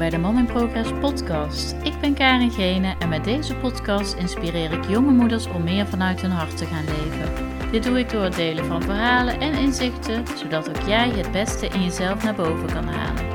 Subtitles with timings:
[0.00, 1.72] bij de Mom in Progress podcast.
[1.82, 6.20] Ik ben Karin Gene en met deze podcast inspireer ik jonge moeders om meer vanuit
[6.20, 7.70] hun hart te gaan leven.
[7.70, 11.66] Dit doe ik door het delen van verhalen en inzichten, zodat ook jij het beste
[11.66, 13.28] in jezelf naar boven kan halen.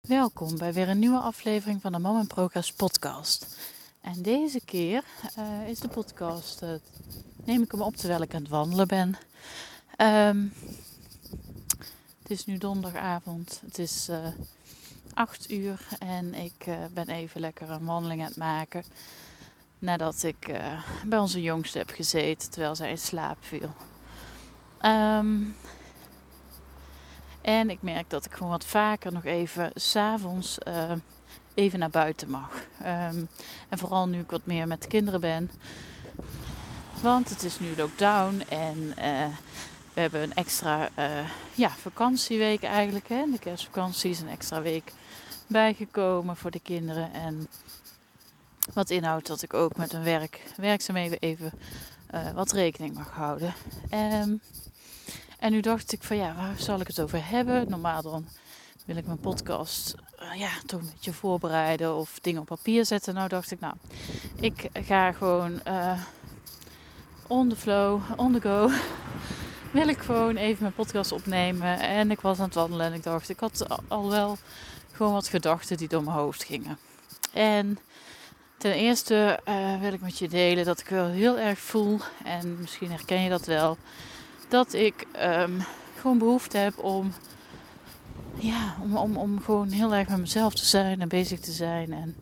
[0.00, 3.56] Welkom bij weer een nieuwe aflevering van de Mom in Progress podcast.
[4.06, 5.04] En deze keer
[5.38, 6.70] uh, is de podcast, uh,
[7.44, 9.16] neem ik hem op terwijl ik aan het wandelen ben.
[9.98, 10.52] Um,
[12.22, 14.26] het is nu donderdagavond, het is uh,
[15.14, 18.84] 8 uur en ik ben even lekker een wandeling aan het maken.
[19.78, 20.60] Nadat ik
[21.04, 23.74] bij onze jongste heb gezeten terwijl zij in slaap viel.
[24.82, 25.56] Um,
[27.40, 31.02] en ik merk dat ik gewoon wat vaker nog even s'avonds avonds
[31.56, 32.50] even naar buiten mag.
[32.82, 33.24] Ehm,
[33.68, 35.50] en vooral nu ik wat meer met de kinderen ben.
[37.00, 39.26] Want het is nu lockdown en uh,
[39.94, 43.08] we hebben een extra uh, ja, vakantieweek eigenlijk.
[43.08, 43.24] Hè.
[43.32, 44.92] De kerstvakantie is een extra week
[45.46, 47.12] bijgekomen voor de kinderen.
[47.12, 47.48] En
[48.74, 51.52] wat inhoudt dat ik ook met een werk, werkzaamheden even
[52.14, 53.54] uh, wat rekening mag houden.
[53.94, 54.40] Um,
[55.38, 57.70] en nu dacht ik van ja, waar zal ik het over hebben?
[57.70, 58.26] Normaal dan
[58.86, 63.14] wil ik mijn podcast uh, ja, toch een beetje voorbereiden of dingen op papier zetten.
[63.14, 63.74] Nou dacht ik, nou,
[64.40, 66.00] ik ga gewoon uh,
[67.26, 68.70] on the flow, on the go.
[69.78, 71.78] wil ik gewoon even mijn podcast opnemen.
[71.78, 74.38] En ik was aan het wandelen en ik dacht, ik had al wel
[74.92, 76.78] gewoon wat gedachten die door mijn hoofd gingen.
[77.32, 77.78] En
[78.56, 82.60] ten eerste uh, wil ik met je delen dat ik wel heel erg voel, en
[82.60, 83.76] misschien herken je dat wel,
[84.48, 85.62] dat ik um,
[86.00, 87.12] gewoon behoefte heb om
[88.38, 91.92] ja, om, om, om gewoon heel erg met mezelf te zijn en bezig te zijn.
[91.92, 92.16] En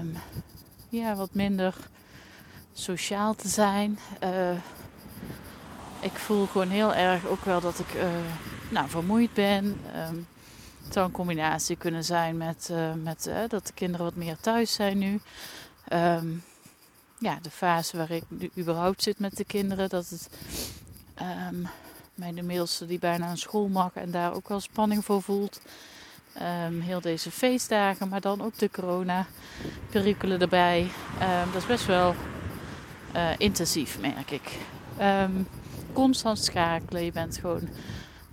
[0.00, 0.16] um,
[0.88, 1.74] ja, wat minder
[2.72, 3.98] sociaal te zijn.
[4.22, 4.50] Uh,
[6.00, 8.02] ik voel gewoon heel erg ook wel dat ik uh,
[8.70, 9.64] nou, vermoeid ben.
[9.64, 10.26] Um,
[10.84, 14.72] het zou een combinatie kunnen zijn met, uh, met dat de kinderen wat meer thuis
[14.72, 15.20] zijn nu.
[15.92, 16.42] Um,
[17.18, 19.88] ja, de fase waar ik nu überhaupt zit met de kinderen.
[19.88, 20.28] Dat het
[22.14, 25.60] mijn middelste die bijna naar school mag en daar ook wel spanning voor voelt.
[26.66, 30.80] Um, heel deze feestdagen, maar dan ook de corona-perikelen erbij.
[30.80, 32.14] Um, dat is best wel
[33.14, 34.58] uh, intensief, merk ik.
[35.00, 35.48] Um,
[35.92, 37.04] constant schakelen.
[37.04, 37.68] Je bent gewoon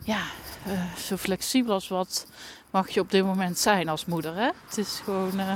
[0.03, 0.23] ja,
[0.67, 2.27] uh, zo flexibel als wat
[2.69, 4.35] mag je op dit moment zijn als moeder.
[4.35, 4.49] Hè?
[4.67, 5.53] Het is gewoon, uh,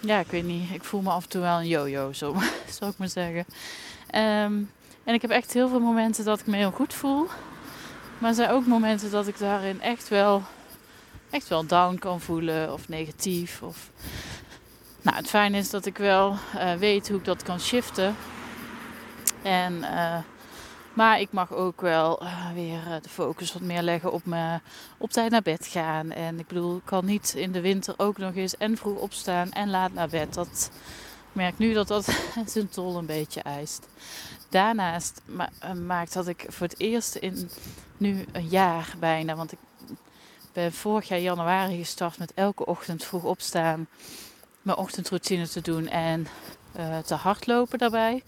[0.00, 0.70] ja, ik weet niet.
[0.70, 2.36] Ik voel me af en toe wel een yo-yo, zo
[2.78, 3.46] zou ik maar zeggen.
[5.04, 7.28] En ik heb echt heel veel momenten dat ik me heel goed voel.
[8.18, 10.42] Maar er zijn ook momenten dat ik daarin echt wel,
[11.30, 13.62] echt wel down kan voelen of negatief.
[13.62, 13.90] Of...
[15.02, 18.16] Nou, het fijne is dat ik wel uh, weet hoe ik dat kan shiften.
[19.42, 20.18] En, uh,
[20.92, 24.60] maar ik mag ook wel uh, weer de focus wat meer leggen op, me,
[24.98, 26.10] op tijd naar bed gaan.
[26.10, 29.50] En ik bedoel, ik kan niet in de winter ook nog eens en vroeg opstaan
[29.50, 30.34] en laat naar bed.
[30.34, 30.70] Dat,
[31.32, 32.04] ik merk nu dat dat
[32.46, 33.86] zijn tol een beetje eist.
[34.48, 35.20] Daarnaast
[35.58, 37.50] eh, maakt dat ik voor het eerst in
[37.96, 39.58] nu een jaar bijna, want ik
[40.52, 43.88] ben vorig jaar januari gestart met elke ochtend vroeg opstaan,
[44.62, 46.26] mijn ochtendroutine te doen en
[46.76, 48.22] uh, te hardlopen daarbij.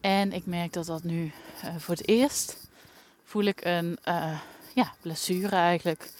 [0.00, 1.32] En ik merk dat dat nu
[1.64, 2.56] uh, voor het eerst
[3.24, 3.98] voel ik een
[4.74, 6.10] ja, blessure eigenlijk.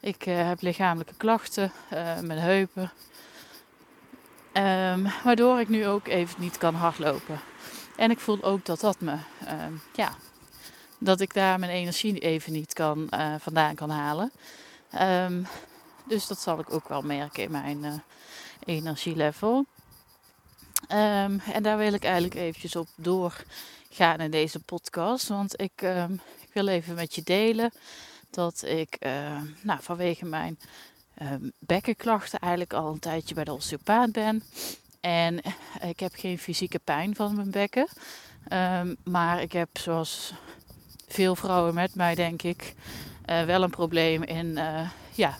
[0.00, 1.72] Ik heb lichamelijke klachten,
[2.20, 2.92] mijn heupen,
[4.56, 7.40] Um, waardoor ik nu ook even niet kan hardlopen.
[7.96, 9.16] En ik voel ook dat dat me,
[9.64, 10.14] um, ja,
[10.98, 14.32] dat ik daar mijn energie even niet kan, uh, vandaan kan halen.
[15.00, 15.46] Um,
[16.04, 17.92] dus dat zal ik ook wel merken in mijn uh,
[18.64, 19.66] energielevel.
[20.88, 25.28] en daar wil ik eigenlijk eventjes op doorgaan in deze podcast.
[25.28, 25.82] Want ik,
[26.40, 27.72] ik wil even met je delen
[28.30, 28.98] dat ik
[29.62, 30.58] nou, vanwege mijn
[31.22, 34.42] um, bekkenklachten eigenlijk al een tijdje bij de osteopaat ben.
[35.00, 35.40] En
[35.80, 37.88] ik heb geen fysieke pijn van mijn bekken.
[38.52, 40.32] Um, maar ik heb zoals
[41.08, 42.74] veel vrouwen met mij denk ik
[43.26, 45.36] uh, wel een probleem in uh, ja,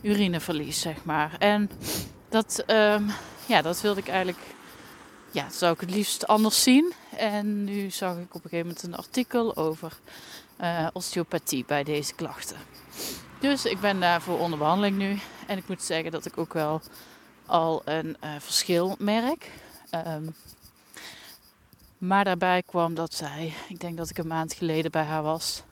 [0.00, 1.36] urineverlies zeg maar.
[1.38, 1.70] En
[2.28, 3.10] dat, um,
[3.46, 4.44] ja, dat wilde ik eigenlijk,
[5.30, 6.92] ja, zou ik het liefst anders zien.
[7.16, 9.98] En nu zag ik op een gegeven moment een artikel over
[10.60, 12.56] uh, osteopathie bij deze klachten.
[13.40, 15.18] Dus ik ben daarvoor onder behandeling nu.
[15.46, 16.80] En ik moet zeggen dat ik ook wel
[17.46, 19.50] al een uh, verschil merk.
[20.06, 20.34] Um,
[21.98, 25.62] maar daarbij kwam dat zij, ik denk dat ik een maand geleden bij haar was.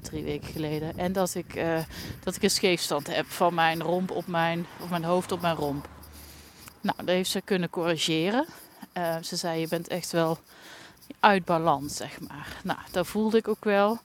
[0.00, 0.98] Drie weken geleden.
[0.98, 1.78] En dat ik, uh,
[2.24, 5.56] dat ik een scheefstand heb van mijn romp op mijn, of mijn hoofd op mijn
[5.56, 5.88] romp.
[6.80, 8.46] Nou, dat heeft ze kunnen corrigeren.
[8.92, 10.38] eh, ze zei, je bent echt wel
[11.20, 12.56] uit balans, zeg maar.
[12.62, 13.98] Nou, dat voelde ik ook wel.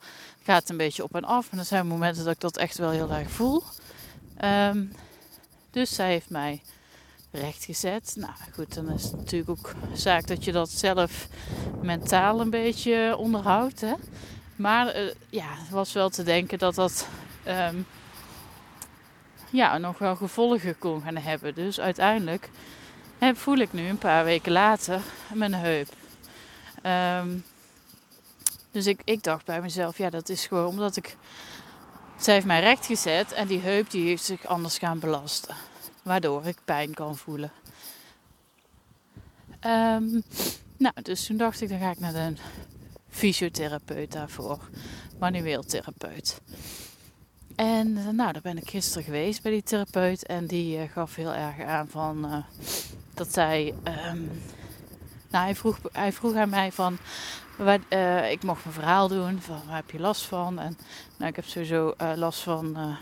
[0.44, 1.52] Gaat een beetje op en af.
[1.52, 3.64] En er zijn momenten dat ik dat echt wel heel erg voel.
[4.38, 4.84] Ehm,
[5.72, 6.62] dus zij heeft mij
[7.32, 8.14] rechtgezet.
[8.18, 11.28] Nou goed, dan is het natuurlijk ook zaak dat je dat zelf
[11.82, 13.82] mentaal een beetje onderhoudt.
[13.82, 13.94] Hè?
[14.56, 17.08] Maar uh, ja, het was wel te denken dat dat
[17.44, 17.76] ehm,
[19.50, 21.54] ja, nog wel gevolgen kon gaan hebben.
[21.54, 22.50] Dus uiteindelijk
[23.18, 25.02] heb, voel ik nu een paar weken later
[25.34, 25.88] mijn heup.
[26.82, 27.30] Ehm,
[28.72, 31.18] dus ik, ik dacht bij mezelf, ja, dat is gewoon omdat ik.
[32.20, 35.56] Zij heeft mij recht gezet en die heup die heeft zich anders gaan belasten.
[36.04, 37.52] Waardoor ik pijn kan voelen.
[39.60, 40.20] Ehm,
[40.78, 42.38] nou, dus toen dacht ik, dan ga ik naar een
[43.10, 44.60] fysiotherapeut daarvoor.
[45.20, 46.42] Manueel therapeut.
[47.56, 50.26] En eh, nou, daar ben ik gisteren geweest bij die therapeut.
[50.26, 52.38] En die uh, gaf heel erg aan van uh,
[53.14, 53.74] dat zij.
[54.12, 54.30] Um,
[55.32, 56.98] nou, hij vroeg, hij vroeg aan mij van.
[57.56, 57.80] Waar,
[58.32, 59.42] ik mocht mijn verhaal doen.
[59.42, 60.60] Van waar heb je last van?
[60.60, 60.78] En
[61.18, 62.98] nou, ik heb sowieso last van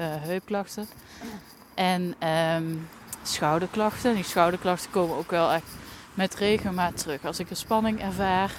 [0.00, 0.88] heupklachten.
[1.74, 2.88] En um,
[3.22, 4.14] schouderklachten.
[4.14, 5.70] Die schouderklachten komen ook wel echt
[6.14, 7.24] met regelmaat terug.
[7.24, 8.52] Als ik een spanning ervaar,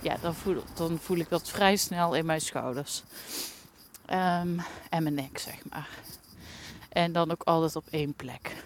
[0.00, 3.02] ja, dan voel, dan voel ik dat vrij snel in mijn schouders.
[4.10, 4.60] Um,
[4.90, 5.88] en mijn nek, zeg maar.
[6.88, 8.64] En dan ook altijd op één plek.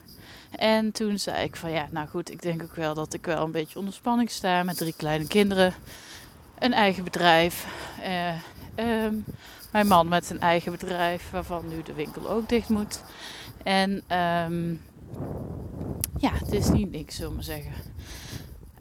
[0.50, 3.44] En toen zei ik van ja, nou goed, ik denk ook wel dat ik wel
[3.44, 5.74] een beetje onder spanning sta met drie kleine kinderen.
[6.58, 7.66] Een eigen bedrijf.
[8.00, 9.24] Uh, um,
[9.72, 13.00] mijn man met een eigen bedrijf, waarvan nu de winkel ook dicht moet.
[13.62, 14.80] En um,
[16.18, 17.72] ja, het is niet niks, zullen we zeggen.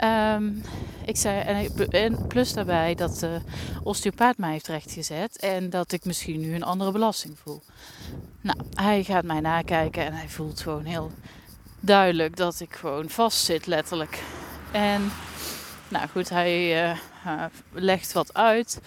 [0.03, 0.61] Um,
[1.05, 3.39] ik zei, en, en, plus daarbij dat de
[3.83, 7.61] osteopaat mij heeft rechtgezet en dat ik misschien nu een andere belasting voel.
[8.41, 11.11] Nou, hij gaat mij nakijken en hij voelt gewoon heel
[11.85, 14.19] duidelijk dat ik gewoon vast zit, letterlijk.
[14.71, 15.11] En
[15.87, 18.79] nou goed, hij uh, legt wat uit.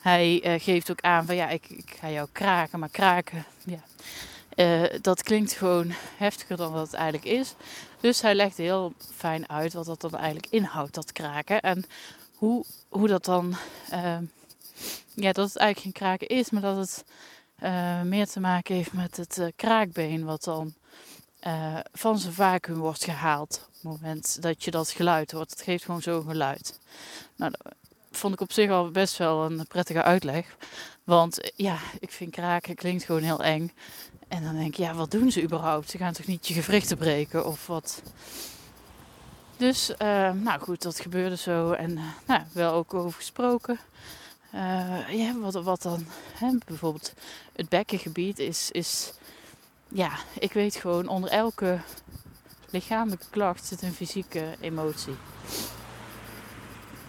[0.00, 3.80] Hij uh, geeft ook aan van ja, ik, ik, ga jou kraken, maar kraken, ja,
[5.00, 7.54] dat klinkt gewoon heftiger dan wat het eigenlijk is.
[8.00, 11.60] Dus hij legt heel fijn uit wat dat dan eigenlijk inhoudt, dat kraken.
[11.60, 11.84] En
[12.34, 13.56] hoe, hoe dat dan,
[13.92, 14.18] uh,
[15.14, 17.04] ja, dat het eigenlijk geen kraken is, maar dat het
[18.04, 20.74] meer te maken heeft met het kraakbeen, wat dan
[21.92, 23.66] van zijn vacuüm wordt gehaald.
[23.66, 25.50] Op het moment dat je dat geluid hoort.
[25.50, 26.78] Het geeft gewoon zo'n geluid.
[27.36, 27.74] Nou, dat
[28.10, 30.56] vond ik op zich al best wel een prettige uitleg.
[31.04, 33.72] Want ja, ik vind kraken klinkt gewoon heel eng.
[34.28, 35.90] En dan denk ik, ja, wat doen ze überhaupt?
[35.90, 38.02] Ze gaan toch niet je gewrichten breken of wat?
[39.56, 39.96] Dus, uh,
[40.32, 41.72] nou goed, dat gebeurde zo.
[41.72, 43.78] En uh, nou, wel ook over gesproken.
[45.10, 46.06] Ja, wat, wat dan?
[46.34, 46.50] Hè?
[46.66, 47.12] Bijvoorbeeld
[47.52, 49.12] het bekkengebied is, is...
[49.94, 51.78] Ja, ik weet gewoon, onder elke
[52.70, 55.14] lichamelijke klacht zit een fysieke emotie.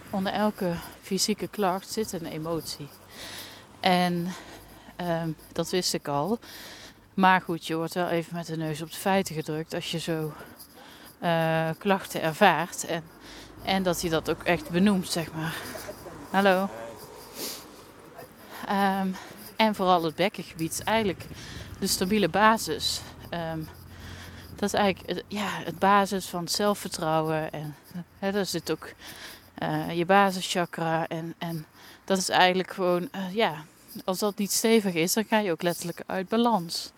[0.09, 2.88] Onder elke fysieke klacht zit een emotie.
[3.80, 4.33] En
[4.95, 6.39] ehm, dat wist ik al.
[7.13, 10.00] Maar goed, je wordt wel even met de neus op de feiten gedrukt als je
[10.00, 10.33] zo
[11.21, 12.86] uh, klachten ervaart.
[12.86, 13.03] En,
[13.63, 15.56] en dat hij dat ook echt benoemt, zeg maar.
[16.29, 16.69] Hallo.
[18.69, 19.15] Um,
[19.56, 21.25] en vooral het bekkengebied eigenlijk
[21.83, 23.01] de stabiele basis.
[23.53, 23.67] Um,
[24.55, 27.51] dat is eigenlijk ja, het basis van zelfvertrouwen.
[27.51, 27.75] En
[28.19, 28.93] hè, daar zit ook
[29.63, 31.07] uh, je basischakra.
[31.07, 31.65] En, en
[32.05, 33.65] dat is eigenlijk gewoon, uh, ja,
[34.05, 36.91] als dat niet stevig is, dan ga je ook letterlijk uit balans.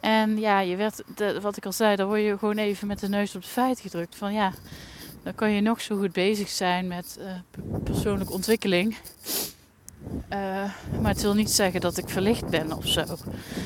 [0.00, 1.02] En ja, je werd,
[1.40, 3.80] wat ik al zei, dan word je gewoon even met de neus op de feit
[3.80, 4.16] gedrukt.
[4.16, 4.52] Van ja,
[5.22, 7.18] dan kan je nog zo goed bezig zijn met
[7.84, 8.96] persoonlijke ontwikkeling.
[10.32, 10.38] Uh,
[11.00, 13.00] maar het wil niet zeggen dat ik verlicht ben of zo.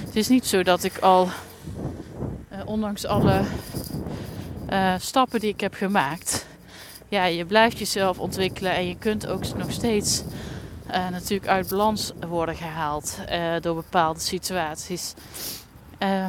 [0.05, 1.29] Het is niet zo dat ik al,
[2.53, 3.43] uh, ondanks alle
[4.99, 6.47] stappen die ik heb gemaakt,
[7.09, 10.23] ja, je blijft jezelf ontwikkelen en je kunt ook nog steeds
[11.11, 13.19] natuurlijk uit balans worden gehaald
[13.61, 15.15] door bepaalde situaties.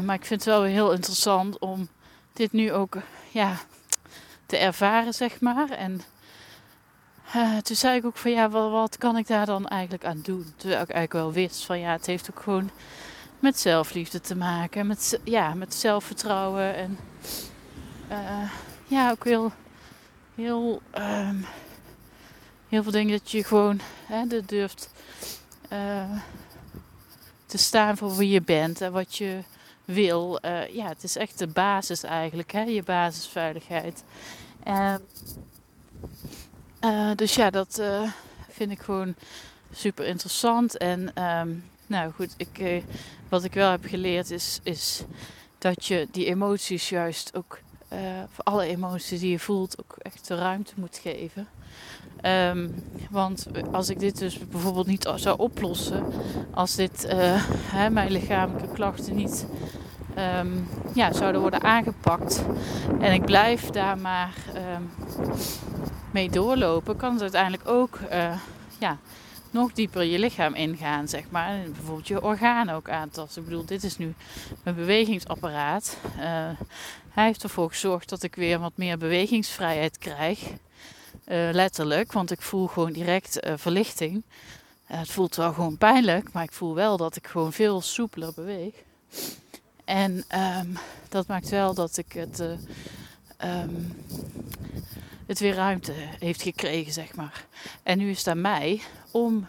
[0.03, 1.87] Maar ik vind het wel heel interessant om
[2.33, 2.97] dit nu ook
[3.31, 3.57] ja,
[4.45, 5.69] te ervaren, zeg maar.
[5.69, 6.01] En
[7.63, 10.53] toen zei ik ook van ja, wat, kan ik daar dan eigenlijk aan doen?
[10.55, 12.69] Terwijl ik eigenlijk wel wist van ja, het heeft ook gewoon
[13.39, 14.87] met zelfliefde te maken.
[14.87, 16.97] Met, ja, met zelfvertrouwen en
[18.87, 19.51] ja, ook heel,
[20.35, 21.45] heel um,
[22.69, 24.89] heel veel dingen dat je gewoon hè, durft
[25.73, 26.11] uh,
[27.45, 29.39] te staan voor wie je bent en wat je
[29.85, 30.39] wil.
[30.45, 34.03] Uh, ja, het is echt de basis eigenlijk, hè, je basisveiligheid.
[36.85, 37.81] Uh, dus ja, dat
[38.49, 39.15] vind ik gewoon
[39.71, 40.77] super interessant.
[40.77, 42.83] En um, nou goed, ik,
[43.29, 45.03] wat ik wel heb geleerd is, is
[45.57, 47.59] dat je die emoties juist ook
[48.29, 51.47] voor alle emoties die je voelt ook echt de ruimte moet geven.
[52.21, 52.67] Ehm,
[53.09, 56.05] want als ik dit dus bijvoorbeeld niet zou oplossen,
[56.53, 57.05] als dit
[57.51, 59.45] hè, mijn lichamelijke klachten niet
[60.39, 62.43] um, ja, zouden worden aangepakt
[62.99, 64.33] en ik blijf daar maar
[66.11, 68.39] mee doorlopen, kan het uiteindelijk ook uh,
[68.79, 68.97] ja,
[69.51, 71.49] nog dieper je lichaam ingaan, zeg maar.
[71.49, 73.41] En bijvoorbeeld je organen ook aantasten.
[73.41, 74.13] Ik bedoel, dit is nu
[74.63, 75.97] mijn bewegingsapparaat.
[76.17, 76.21] Uh,
[77.09, 80.39] hij heeft ervoor gezorgd dat ik weer wat meer bewegingsvrijheid krijg.
[80.41, 84.23] Uh, letterlijk, want ik voel gewoon direct verlichting.
[84.85, 88.73] het voelt wel gewoon pijnlijk, maar ik voel wel dat ik gewoon veel soepeler beweeg.
[89.85, 90.23] En
[90.59, 90.77] um,
[91.09, 92.39] dat maakt wel dat ik het,
[93.43, 94.03] um,
[95.29, 97.45] het weer ruimte heeft gekregen, zeg maar.
[97.83, 98.81] En nu is het aan mij
[99.11, 99.47] om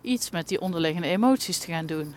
[0.00, 2.14] iets met die onderliggende emoties te gaan doen.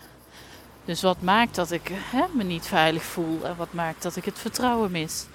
[0.85, 4.25] Dus wat maakt dat ik hè, me niet veilig voel en wat maakt dat ik
[4.25, 5.25] het vertrouwen mis?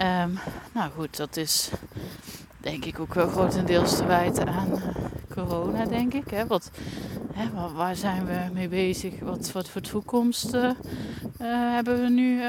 [0.00, 0.38] Um,
[0.72, 1.70] nou goed, dat is
[2.60, 5.03] denk ik ook wel grotendeels te wijten aan uh,
[5.34, 6.30] corona, denk ik.
[6.30, 6.46] Hè?
[6.46, 6.70] Wat,
[7.32, 9.20] hè, waar zijn we mee bezig?
[9.20, 10.70] Wat, wat voor toekomst uh,
[11.74, 12.40] hebben we nu?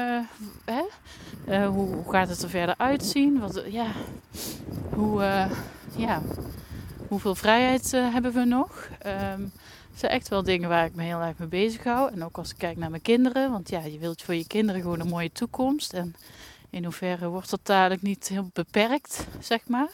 [0.64, 0.82] Hè?
[1.66, 3.38] Hoe, hoe, gaat het er verder uitzien?
[3.38, 3.86] Wat, ja,
[4.94, 5.48] hoe,
[5.96, 6.22] ja,
[7.08, 8.88] hoeveel vrijheid hebben we nog?
[9.32, 9.52] Um,
[9.96, 12.12] het zijn echt wel dingen waar ik me heel erg mee bezig hou.
[12.12, 13.50] En ook als ik kijk naar mijn kinderen.
[13.50, 15.92] Want ja, je wilt voor je kinderen gewoon een mooie toekomst.
[15.92, 16.14] En
[16.70, 19.90] in hoeverre wordt dat dadelijk niet heel beperkt, zeg maar.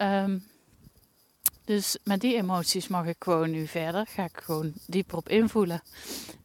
[0.00, 0.44] Um,
[1.68, 4.06] dus met die emoties mag ik gewoon nu verder.
[4.06, 5.82] Ga ik gewoon dieper op invoelen.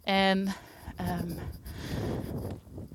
[0.03, 0.53] En
[0.99, 1.37] um,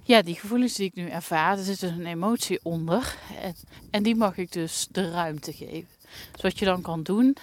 [0.02, 3.16] ja, die gevoelens die ik nu ervaar, er zit dus een emotie onder.
[3.42, 3.54] En,
[3.90, 5.88] en, die mag ik dus de ruimte geven.
[6.32, 7.37] Dus wat je dan kan doen,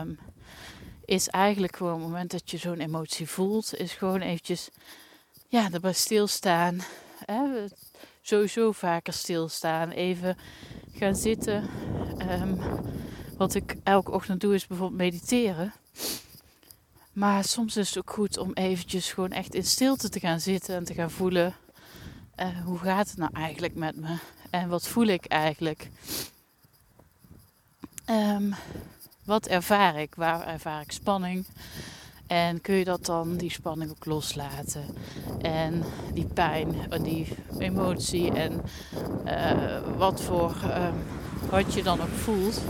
[0.00, 0.18] um,
[1.04, 4.68] is eigenlijk gewoon op het moment dat je zo'n emotie voelt, is gewoon eventjes
[5.48, 6.80] ja, erbij stilstaan.
[7.24, 7.64] Hè?
[8.22, 9.90] Sowieso vaker stilstaan.
[9.90, 10.36] Even
[10.92, 11.68] gaan zitten.
[12.30, 12.60] Um,
[13.36, 15.72] wat ik elke ochtend doe is bijvoorbeeld mediteren.
[17.12, 20.74] Maar soms is het ook goed om eventjes gewoon echt in stilte te gaan zitten
[20.74, 21.54] en te gaan voelen.
[22.40, 24.16] Uh, hoe gaat het nou eigenlijk met me?
[24.50, 25.90] En wat voel ik eigenlijk?
[28.10, 28.54] Um,
[29.24, 30.14] wat ervaar ik?
[30.14, 31.46] Waar ervaar ik spanning?
[32.26, 34.84] En kun je dat dan, die spanning ook loslaten?
[35.42, 35.82] En
[36.14, 37.28] die pijn, die
[37.58, 38.62] emotie en
[39.26, 40.88] uh, wat voor uh,
[41.50, 42.60] wat je dan ook voelt.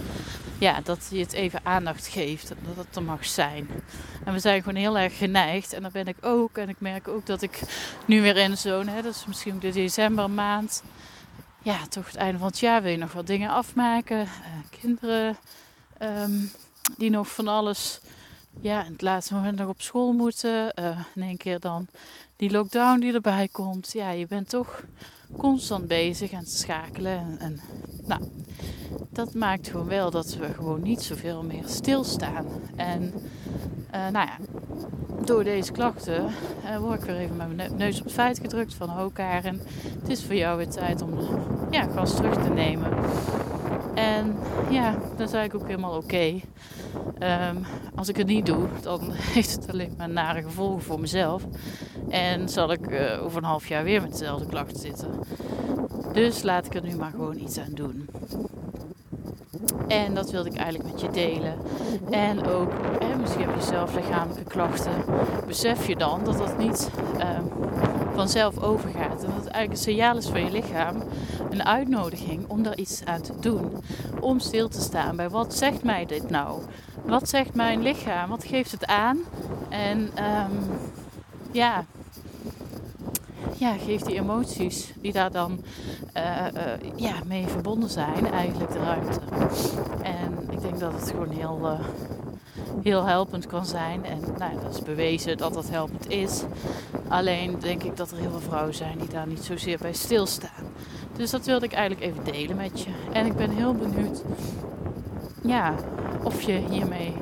[0.58, 2.48] Ja, dat je het even aandacht geeft.
[2.48, 3.68] Dat het er mag zijn.
[4.24, 5.72] En we zijn gewoon heel erg geneigd.
[5.72, 6.58] En dat ben ik ook.
[6.58, 7.60] En ik merk ook dat ik
[8.06, 10.82] nu weer in zo'n, dat is misschien de decembermaand.
[11.62, 14.20] Ja, toch het einde van het jaar wil je nog wat dingen afmaken.
[14.20, 15.36] Uh, kinderen
[16.02, 16.50] Um,
[16.96, 18.00] die nog van alles,
[18.60, 20.72] ja, in het laatste moment nog op school moeten.
[20.78, 21.86] Uh, in één keer dan
[22.36, 23.92] die lockdown die erbij komt.
[23.92, 24.82] Ja, je bent toch
[25.36, 27.18] constant bezig het schakelen.
[27.18, 27.60] En, en
[28.06, 28.20] nou,
[29.10, 32.46] dat maakt gewoon wel dat we gewoon niet zoveel meer stilstaan.
[32.76, 33.02] En
[33.94, 34.36] uh, nou ja,
[35.24, 36.24] door deze klachten
[36.64, 39.60] uh, word ik weer even mijn neus op het feit gedrukt van Hokaren.
[40.00, 41.18] Het is voor jou weer tijd om
[41.70, 42.90] ja, gas terug te nemen.
[43.94, 44.36] En
[44.70, 46.40] ja, dan zei ik ook helemaal oké.
[47.18, 47.56] Ehm,
[47.94, 51.42] als ik het niet doe, dan heeft het alleen maar nare gevolgen voor mezelf.
[52.08, 55.10] En zal ik uh, over een half jaar weer met dezelfde klachten zitten.
[56.12, 58.08] Dus laat ik er nu maar gewoon iets aan doen.
[59.88, 61.54] En dat wilde ik eigenlijk met je delen.
[62.10, 65.04] En ook, hè, misschien heb je zelf lichamelijke klachten.
[65.46, 67.38] Besef je dan dat dat niet uh,
[68.14, 69.24] vanzelf overgaat.
[69.24, 71.02] En dat het eigenlijk een signaal is van je lichaam.
[71.50, 73.84] Een uitnodiging om daar iets aan te doen.
[74.20, 76.60] Om stil te staan bij wat zegt mij dit nou?
[77.04, 78.30] Wat zegt mijn lichaam?
[78.30, 79.18] Wat geeft het aan?
[79.68, 80.78] En um,
[81.52, 81.84] ja,
[83.58, 85.60] ja, geef die emoties die daar dan
[86.16, 89.20] uh, uh, ja, mee verbonden zijn, eigenlijk de ruimte.
[90.02, 91.80] En ik denk dat het gewoon heel, uh,
[92.82, 94.04] heel helpend kan zijn.
[94.04, 96.42] En nou, dat is bewezen dat dat helpend is.
[97.08, 100.64] Alleen denk ik dat er heel veel vrouwen zijn die daar niet zozeer bij stilstaan.
[101.16, 102.90] Dus dat wilde ik eigenlijk even delen met je.
[103.12, 104.22] En ik ben heel benieuwd
[105.42, 105.74] ja,
[106.22, 107.12] of je hiermee,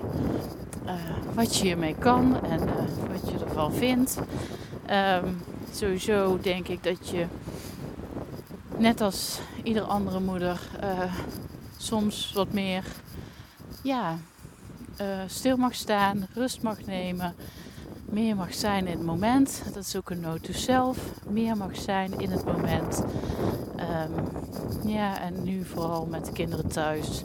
[1.35, 2.59] wat je hiermee kan en
[3.13, 4.19] wat je ervan vindt.
[4.91, 5.37] Um,
[5.77, 7.27] sowieso denk ik dat je,
[8.77, 11.15] net als ieder andere moeder, uh,
[11.77, 12.85] soms wat meer
[13.83, 14.19] ja,
[15.01, 17.35] uh, stil mag staan, rust mag nemen,
[18.05, 19.63] meer mag zijn in het moment.
[19.73, 20.99] Dat is ook een note to self.
[21.29, 23.05] Meer mag zijn in het moment.
[23.77, 27.23] Um, ja, en nu vooral met de kinderen thuis.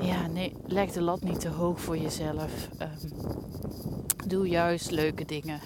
[0.00, 2.68] Ja, nee, leg de lat niet te hoog voor jezelf.
[2.80, 3.12] Um,
[4.26, 5.60] doe juist leuke dingen.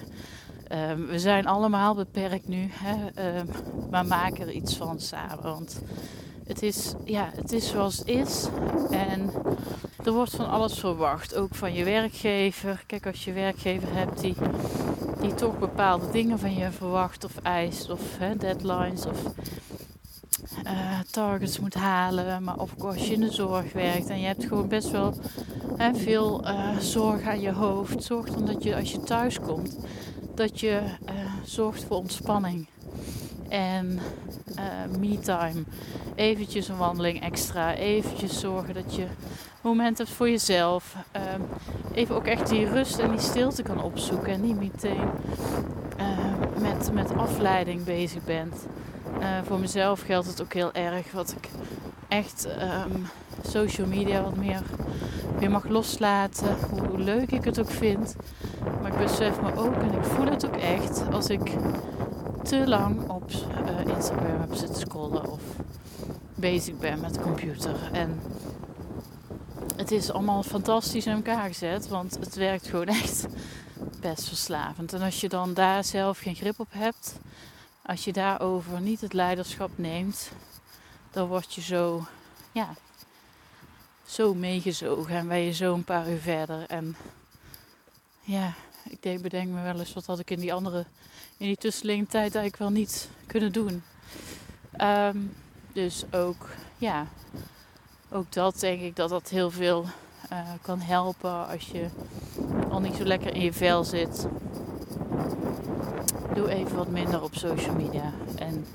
[0.67, 3.07] Ehm, we zijn allemaal beperkt nu, hè?
[3.15, 3.45] Ehm,
[3.89, 5.43] maar maak er iets van samen.
[5.43, 5.81] Want
[6.47, 8.47] het is, ja, het is zoals het is.
[8.89, 9.31] En
[10.03, 11.35] er wordt van alles verwacht.
[11.35, 12.83] Ook van je werkgever.
[12.87, 14.35] Kijk, als je werkgever hebt die,
[15.21, 17.89] die toch bepaalde dingen van je verwacht of eist.
[17.89, 19.21] Of hè, deadlines of
[20.65, 22.43] uh, targets moet halen.
[22.43, 25.13] Maar of als je in de zorg werkt en je hebt gewoon best wel
[25.77, 28.03] hè, veel uh, zorg aan je hoofd.
[28.03, 29.77] Zorg dan dat je als je thuis komt,
[30.35, 31.11] dat je uh,
[31.43, 32.67] zorgt voor ontspanning.
[33.49, 33.99] En
[34.99, 35.63] me-time.
[36.15, 37.73] Eventjes een wandeling extra.
[37.73, 39.05] Eventjes zorgen dat je
[39.61, 40.95] moment hebt voor jezelf.
[41.11, 41.41] Ehm,
[41.93, 44.33] even ook echt die rust en die stilte kan opzoeken.
[44.33, 45.09] En niet meteen
[46.61, 48.65] met, met afleiding bezig bent.
[49.19, 51.49] Uh, voor mezelf geldt het ook heel erg wat ik
[52.07, 53.07] echt um,
[53.47, 54.61] social media wat meer
[55.39, 56.55] weer mag loslaten.
[56.69, 58.15] Hoe leuk ik het ook vind.
[58.81, 61.51] Maar ik besef me ook en ik voel het ook echt als ik
[62.43, 65.41] te lang op uh, Instagram heb zitten scrollen of
[66.35, 67.89] bezig ben met de computer.
[67.91, 68.21] En
[69.75, 73.25] het is allemaal fantastisch in elkaar gezet, want het werkt gewoon echt
[74.01, 74.93] best verslavend.
[74.93, 77.19] En als je dan daar zelf geen grip op hebt,
[77.85, 80.31] als je daarover niet het leiderschap neemt,
[81.11, 82.05] dan word je zo,
[82.51, 82.73] ja,
[84.05, 86.65] zo meegezogen en ben je zo een paar uur verder.
[86.67, 86.95] En
[88.25, 88.53] ja,
[88.89, 90.85] ik denk, bedenk me wel eens wat had ik in die andere,
[91.37, 93.83] in die tussenliggende tijd eigenlijk wel niet kunnen doen.
[94.71, 95.17] Ehm,
[95.73, 97.07] dus ook, ja,
[98.09, 99.85] ook dat denk ik dat dat heel veel
[100.31, 101.87] uh, kan helpen als je
[102.69, 104.27] al niet zo lekker in je vel zit
[106.35, 108.13] doe even wat minder op social media.
[108.35, 108.65] En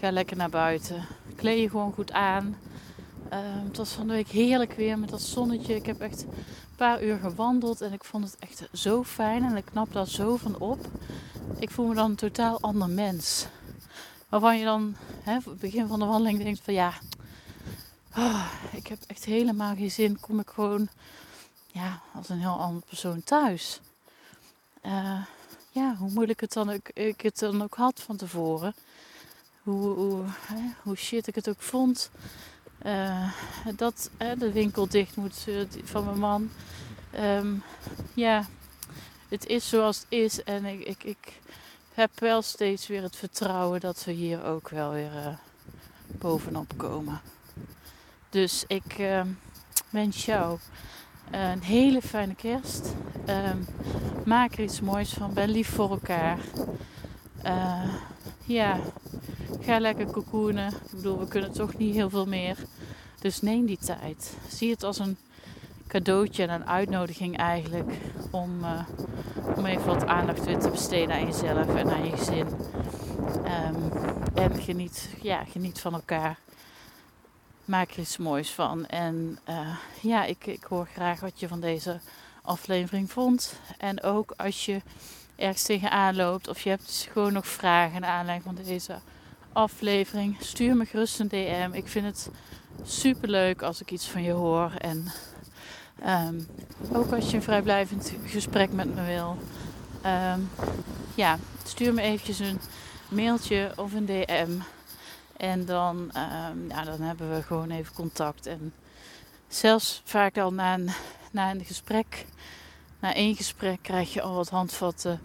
[0.00, 1.04] ga lekker naar buiten.
[1.36, 2.56] Kleed je gewoon goed aan.
[3.32, 5.74] Uh, het was van de week heerlijk weer met dat zonnetje.
[5.74, 6.26] Ik heb echt
[6.78, 9.44] paar uur gewandeld en ik vond het echt zo fijn.
[9.44, 10.86] En ik knap daar zo van op.
[11.58, 13.46] Ik voel me dan een totaal ander mens.
[14.28, 16.92] Waarvan je dan hè, het begin van de wandeling denkt van ja,
[18.16, 20.20] oh, ik heb echt helemaal geen zin.
[20.20, 20.88] Kom ik gewoon
[21.66, 23.80] ja, als een heel ander persoon thuis.
[24.82, 25.22] Uh,
[25.70, 28.74] ja, hoe moeilijk het dan ook, ik het dan ook had van tevoren.
[29.62, 32.10] Hoe, hoe, hè, hoe shit ik het ook vond.
[32.86, 33.32] Uh,
[33.76, 36.50] dat de winkel dicht moet uh, van mijn man.
[37.20, 37.62] Um,
[38.14, 38.46] ja,
[39.28, 40.42] het is zoals het is.
[40.42, 41.40] En ik, ik, ik
[41.94, 45.26] heb wel steeds weer het vertrouwen dat we hier ook wel weer uh,
[46.06, 47.20] bovenop komen.
[48.30, 48.96] Dus ik
[49.90, 50.58] wens jou
[51.30, 52.92] een hele fijne kerst.
[53.28, 53.66] Um,
[54.24, 55.34] maak er iets moois van.
[55.34, 56.38] Ben lief voor elkaar.
[58.44, 58.80] Ja,
[59.68, 60.68] ga lekker cocoonen.
[60.68, 62.56] Ik bedoel, we kunnen toch niet heel veel meer.
[63.20, 64.36] Dus neem die tijd.
[64.48, 65.16] Zie het als een
[65.86, 67.90] cadeautje en een uitnodiging eigenlijk.
[68.30, 68.80] Om, uh,
[69.56, 72.46] om even wat aandacht weer te besteden aan jezelf en aan je gezin.
[73.66, 73.92] Um,
[74.34, 76.38] en geniet, ja, geniet van elkaar
[77.64, 78.86] maak er iets moois van.
[78.86, 82.00] En uh, ja, ik, ik hoor graag wat je van deze
[82.42, 83.60] aflevering vond.
[83.78, 84.80] En ook als je
[85.36, 88.98] ergens tegenaan loopt of je hebt gewoon nog vragen naar aanleiding van deze
[89.58, 91.70] aflevering, stuur me gerust een DM.
[91.72, 92.30] Ik vind het
[92.84, 94.72] super leuk als ik iets van je hoor.
[94.78, 95.06] En
[96.06, 96.46] um,
[96.92, 99.36] ook als je een vrijblijvend gesprek met me wil.
[100.06, 100.50] Um,
[101.14, 102.60] ja, stuur me eventjes een
[103.08, 104.50] mailtje of een DM.
[105.36, 108.46] En dan, um, ja, dan hebben we gewoon even contact.
[108.46, 108.72] En
[109.48, 110.90] zelfs vaak al na een,
[111.30, 112.26] na een gesprek,
[113.00, 115.20] na één gesprek, krijg je al wat handvatten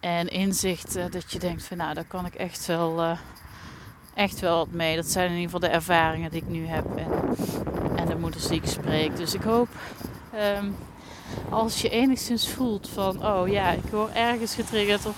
[0.00, 1.10] en inzichten.
[1.10, 3.18] Dat je denkt van nou, daar kan ik echt wel, uh,
[4.14, 4.96] echt wel wat mee.
[4.96, 7.36] Dat zijn in ieder geval de ervaringen die ik nu heb en,
[7.96, 9.16] en de moeders die ik spreek.
[9.16, 9.68] Dus ik hoop
[10.58, 10.76] um,
[11.50, 15.16] als je enigszins voelt van oh ja, ik word ergens getriggerd of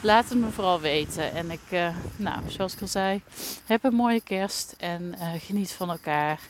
[0.00, 1.32] laat het me vooral weten.
[1.32, 3.22] En ik, uh, nou, zoals ik al zei,
[3.64, 6.40] heb een mooie kerst en uh, geniet van elkaar.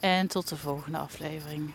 [0.00, 1.74] En tot de volgende aflevering.